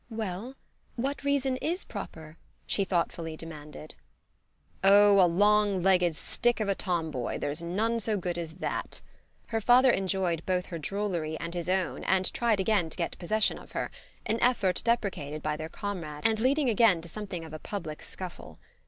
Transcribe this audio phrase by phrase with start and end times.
[0.09, 0.55] "Well,
[0.95, 3.93] what reason IS proper?" she thoughtfully demanded.
[4.83, 9.01] "Oh a long legged stick of a tomboy: there's none so good as that."
[9.49, 13.59] Her father enjoyed both her drollery and his own and tried again to get possession
[13.59, 13.91] of her
[14.25, 18.57] an effort deprecated by their comrade and leading again to something of a public scuffle.